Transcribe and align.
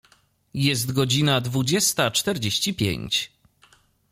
Jest 0.53 0.91
godzina 0.91 1.41
dwudziesta 1.41 2.11
czterdzieści 2.11 2.73
pięć. 2.73 3.31